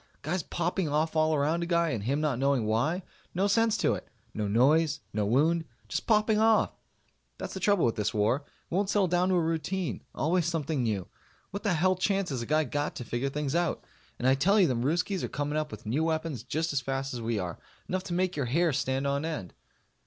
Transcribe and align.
Guys 0.23 0.41
popping 0.41 0.89
off 0.89 1.15
all 1.15 1.35
around 1.35 1.61
a 1.61 1.67
guy 1.67 1.89
and 1.89 2.05
him 2.05 2.19
not 2.19 2.39
knowing 2.39 2.65
why. 2.65 3.03
No 3.35 3.45
sense 3.45 3.77
to 3.77 3.93
it. 3.93 4.07
No 4.33 4.47
noise. 4.47 5.01
No 5.13 5.27
wound. 5.27 5.63
Just 5.87 6.07
popping 6.07 6.39
off. 6.39 6.73
That's 7.37 7.53
the 7.53 7.59
trouble 7.59 7.85
with 7.85 7.97
this 7.97 8.11
war. 8.11 8.37
It 8.37 8.73
won't 8.73 8.89
settle 8.89 9.07
down 9.07 9.29
to 9.29 9.35
a 9.35 9.39
routine. 9.39 10.01
Always 10.15 10.47
something 10.47 10.81
new. 10.81 11.07
What 11.51 11.61
the 11.61 11.75
hell 11.75 11.95
chance 11.95 12.31
has 12.31 12.41
a 12.41 12.47
guy 12.47 12.63
got 12.63 12.95
to 12.95 13.05
figure 13.05 13.29
things 13.29 13.53
out? 13.53 13.83
And 14.17 14.27
I 14.27 14.33
tell 14.33 14.59
you 14.59 14.65
them 14.67 14.83
Ruskies 14.85 15.21
are 15.21 15.29
coming 15.29 15.55
up 15.55 15.69
with 15.69 15.85
new 15.85 16.05
weapons 16.05 16.41
just 16.41 16.73
as 16.73 16.81
fast 16.81 17.13
as 17.13 17.21
we 17.21 17.37
are. 17.37 17.59
Enough 17.87 18.05
to 18.05 18.13
make 18.15 18.35
your 18.35 18.47
hair 18.47 18.73
stand 18.73 19.05
on 19.05 19.23
end. 19.23 19.53